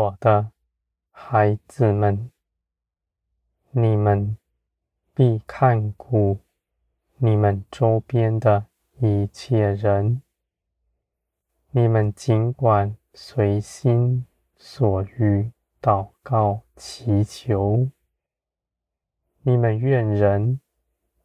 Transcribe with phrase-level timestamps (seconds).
[0.00, 0.50] 我的
[1.10, 2.30] 孩子们，
[3.70, 4.38] 你们
[5.12, 6.38] 必看顾
[7.18, 8.64] 你们周边的
[8.98, 10.22] 一切人。
[11.72, 14.24] 你们尽管随心
[14.56, 17.90] 所欲祷告祈求。
[19.42, 20.62] 你们愿人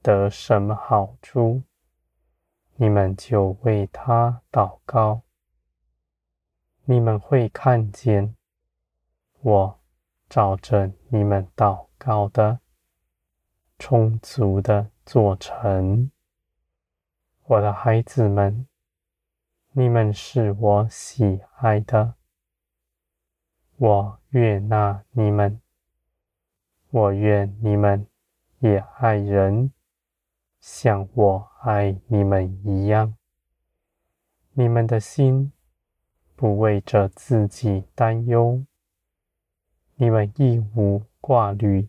[0.00, 1.62] 得什么好处，
[2.76, 5.20] 你们就为他祷告。
[6.86, 8.34] 你们会看见。
[9.44, 9.80] 我
[10.28, 12.60] 照着你们祷告的，
[13.76, 16.12] 充足的做成。
[17.46, 18.68] 我的孩子们，
[19.72, 22.14] 你们是我喜爱的，
[23.78, 25.60] 我悦纳你们。
[26.90, 28.06] 我愿你们
[28.60, 29.72] 也爱人，
[30.60, 33.16] 像我爱你们一样。
[34.52, 35.52] 你们的心
[36.36, 38.64] 不为着自己担忧。
[40.02, 41.88] 你们亦无挂虑，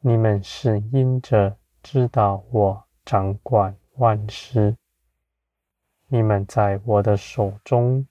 [0.00, 4.76] 你们是因着知道我掌管万事，
[6.08, 8.06] 你们在我的手中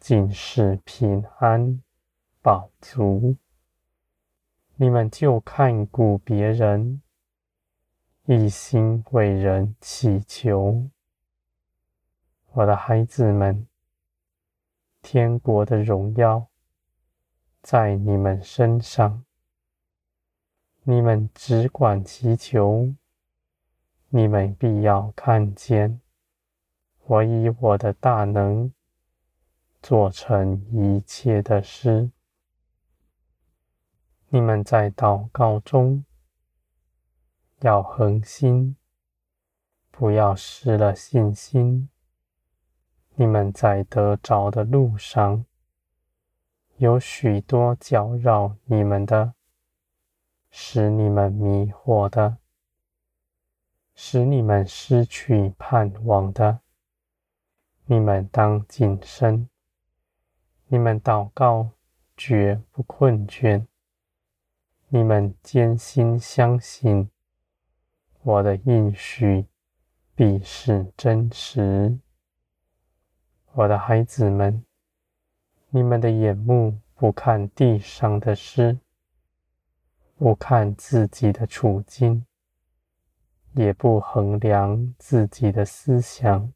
[0.00, 1.80] 尽是平安
[2.42, 3.36] 饱足，
[4.74, 7.00] 你们就看顾别人，
[8.24, 10.90] 一心为人祈求。
[12.50, 13.68] 我的孩子们，
[15.00, 16.48] 天国的荣耀。
[17.60, 19.24] 在你们身上，
[20.84, 22.94] 你们只管祈求，
[24.08, 26.00] 你们必要看见，
[27.04, 28.72] 我以我的大能
[29.82, 32.10] 做成一切的事。
[34.28, 36.04] 你们在祷告中
[37.60, 38.76] 要恒心，
[39.90, 41.90] 不要失了信心。
[43.16, 45.44] 你们在得着的路上。
[46.78, 49.34] 有许多搅扰你们的，
[50.48, 52.38] 使你们迷惑的，
[53.96, 56.60] 使你们失去盼望的。
[57.86, 59.48] 你们当谨慎，
[60.68, 61.70] 你们祷告
[62.16, 63.66] 绝不困倦。
[64.86, 67.10] 你们坚心相信，
[68.22, 69.46] 我的应许
[70.14, 71.98] 必是真实。
[73.54, 74.67] 我的孩子们。
[75.70, 78.78] 你们的眼目不看地上的事，
[80.16, 82.24] 不看自己的处境，
[83.52, 86.50] 也不衡量自己的思想。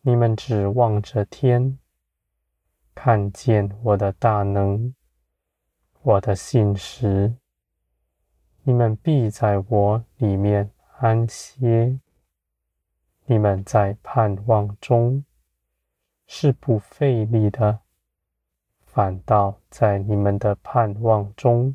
[0.00, 1.78] 你们只望着天，
[2.94, 4.94] 看见我的大能，
[6.00, 7.36] 我的信实。
[8.62, 10.70] 你们必在我里面
[11.00, 12.00] 安歇。
[13.26, 15.22] 你们在盼望中。
[16.24, 17.81] 是不费力的，
[18.94, 21.74] 反倒在你们的盼望中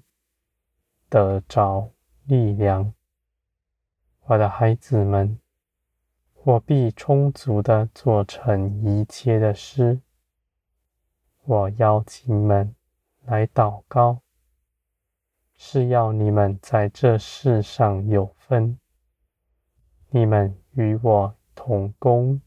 [1.10, 1.90] 得着
[2.26, 2.94] 力量。
[4.26, 5.40] 我的孩子们，
[6.44, 10.00] 我必充足的做成一切的事。
[11.46, 12.76] 我邀请你们
[13.26, 14.22] 来祷告，
[15.56, 18.78] 是要你们在这世上有分。
[20.12, 22.40] 你们与我同工。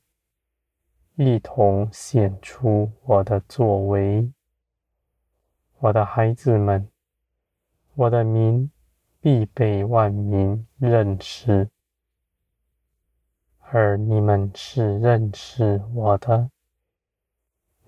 [1.16, 4.32] 一同显出我的作为，
[5.82, 6.90] 我的孩子们，
[7.94, 8.70] 我的名
[9.18, 11.70] 必被万民认识，
[13.60, 16.50] 而你们是认识我的，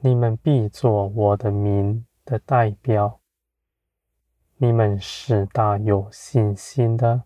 [0.00, 3.20] 你们必做我的名的代表。
[4.56, 7.25] 你们是大有信心的，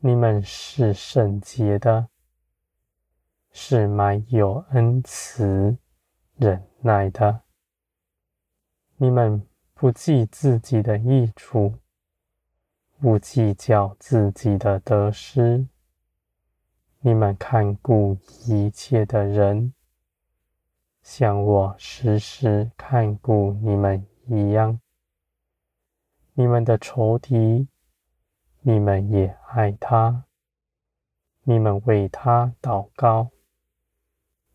[0.00, 2.08] 你们是圣洁的。
[3.52, 5.76] 是满有恩慈、
[6.36, 7.42] 忍耐的。
[9.02, 9.42] 你们
[9.72, 11.72] 不计自己的益处，
[12.98, 15.66] 不计较自己的得失。
[16.98, 19.72] 你们看顾一切的人，
[21.02, 24.78] 像我时时看顾你们一样。
[26.34, 27.68] 你们的仇敌，
[28.60, 30.26] 你们也爱他。
[31.44, 33.30] 你们为他祷告。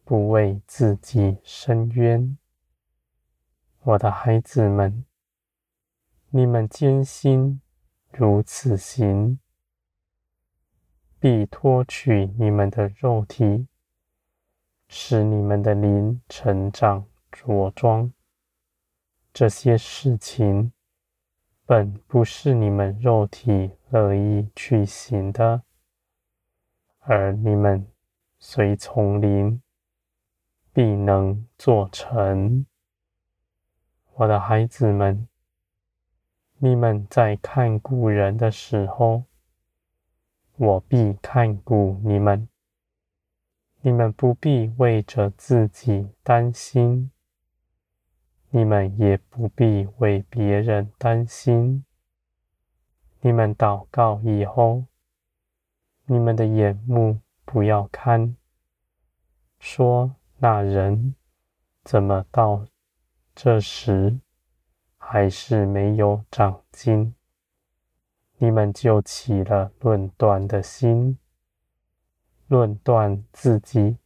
[0.04, 2.38] 不为自己伸冤，
[3.88, 5.06] 我的孩子们，
[6.32, 7.62] 你们坚心
[8.12, 9.40] 如此行，
[11.20, 13.68] 必脱去你们的肉体，
[14.88, 18.12] 使你们的灵成长着装。
[19.32, 20.74] 这些事情
[21.68, 25.62] 本不是你们肉体乐意去行的，
[27.02, 27.86] 而你们
[28.40, 29.62] 随从灵。
[30.74, 32.66] 必能做成。
[34.18, 35.28] 我的孩子们，
[36.60, 39.26] 你们在看顾人的时候，
[40.56, 42.48] 我必看顾你们。
[43.82, 47.12] 你们不必为着自己担心，
[48.52, 51.84] 你们也不必为别人担心。
[53.20, 54.86] 你们祷告以后，
[56.06, 58.38] 你们的眼目不要看，
[59.60, 61.16] 说那人
[61.84, 62.66] 怎么到
[63.36, 64.18] 这时
[64.98, 67.14] 还是没有长进，
[68.38, 71.20] 你们就起了论断的心。
[72.48, 73.98] 论断自己，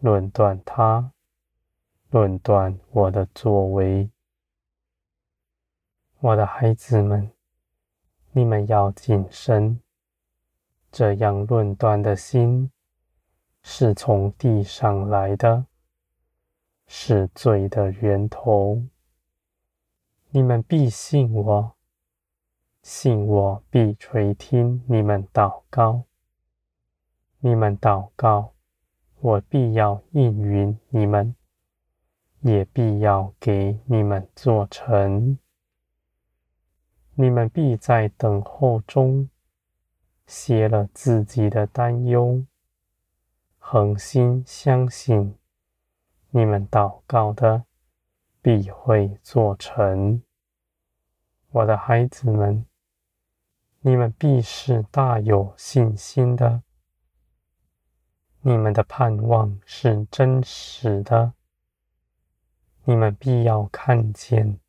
[0.00, 1.12] 论断他，
[2.10, 4.10] 论断我的作为。
[6.18, 7.30] 我的孩子们，
[8.32, 9.80] 你们要谨慎。
[10.90, 12.70] 这样论断的心
[13.62, 15.64] 是从地上来的，
[16.88, 18.82] 是罪的源头。
[20.30, 21.76] 你们必信我，
[22.82, 26.04] 信我必垂听你们祷告。
[27.40, 28.52] 你们祷告，
[29.20, 31.36] 我必要应允你们，
[32.40, 35.38] 也必要给你们做成。
[37.14, 39.30] 你们必在等候中
[40.26, 42.44] 歇了自己的担忧，
[43.58, 45.37] 恒心相信，
[46.38, 47.64] 你们祷告的
[48.40, 50.22] 必会做成。
[51.50, 52.64] 我的孩子们，
[53.80, 56.62] 你们必是大有信心的。
[58.40, 61.32] 你们的盼望是真实的，
[62.84, 64.60] 你们必要看见，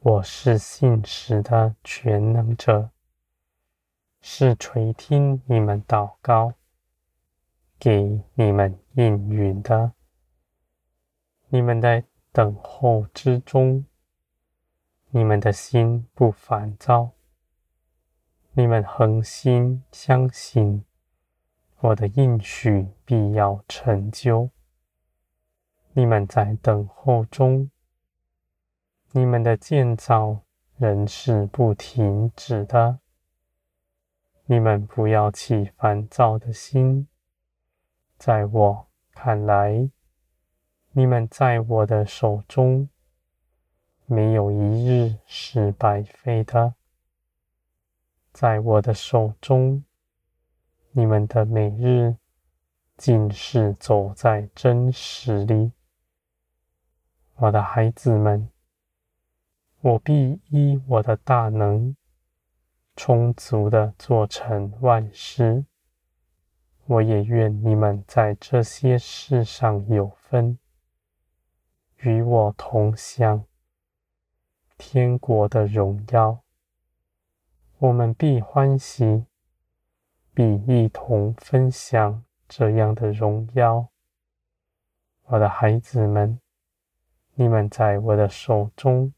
[0.00, 2.90] 我是信实的全能者，
[4.20, 6.54] 是垂听你们祷告，
[7.78, 9.92] 给你们应允的。
[11.54, 12.02] 你们在
[12.32, 13.86] 等候之中，
[15.10, 17.12] 你们的心不烦躁，
[18.54, 20.84] 你们恒心相信。
[21.78, 24.50] 我的应许必要成就。
[25.92, 27.70] 你们在等候中，
[29.12, 30.40] 你们的建造
[30.76, 32.98] 仍是不停止的。
[34.46, 37.06] 你们不要起烦躁的心。
[38.18, 39.88] 在我看来，
[40.96, 42.88] 你们在我的手中，
[44.06, 46.74] 没有一日是白费的。
[48.32, 49.84] 在我的手中。
[50.92, 52.14] 你们的每日
[52.96, 55.72] 尽是走在真实里，
[57.34, 58.48] 我的孩子们，
[59.80, 61.96] 我必依我的大能，
[62.94, 65.64] 充足的做成万事。
[66.86, 70.56] 我也愿你们在这些事上有分，
[71.98, 73.44] 与我同享
[74.76, 76.42] 天国的荣耀。
[77.78, 79.26] 我们必欢喜。
[80.36, 83.86] 必一同分享这样的荣耀，
[85.26, 86.40] 我的孩子们，
[87.34, 89.14] 你们在我的手中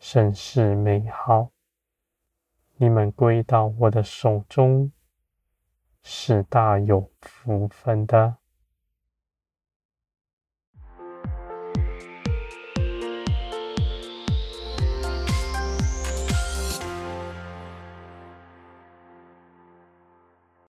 [0.00, 1.52] 甚是美好。
[2.74, 4.90] 你们归到我的手中
[6.02, 8.38] 是大有福分的。